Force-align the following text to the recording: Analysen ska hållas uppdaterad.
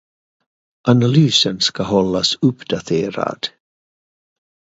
Analysen 0.87 1.59
ska 1.59 1.83
hållas 1.83 2.35
uppdaterad. 2.41 3.47